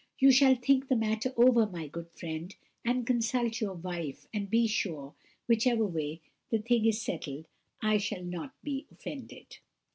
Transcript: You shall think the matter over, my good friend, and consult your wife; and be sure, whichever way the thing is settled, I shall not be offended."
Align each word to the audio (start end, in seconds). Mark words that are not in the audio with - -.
You 0.17 0.31
shall 0.31 0.55
think 0.55 0.87
the 0.87 0.95
matter 0.95 1.31
over, 1.37 1.67
my 1.67 1.85
good 1.85 2.09
friend, 2.09 2.55
and 2.83 3.05
consult 3.05 3.61
your 3.61 3.75
wife; 3.75 4.25
and 4.33 4.49
be 4.49 4.65
sure, 4.65 5.13
whichever 5.47 5.85
way 5.85 6.21
the 6.49 6.57
thing 6.57 6.87
is 6.87 6.99
settled, 6.99 7.47
I 7.83 7.99
shall 7.99 8.23
not 8.23 8.55
be 8.63 8.87
offended." 8.91 9.59